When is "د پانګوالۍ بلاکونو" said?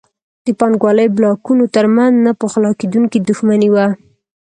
0.45-1.63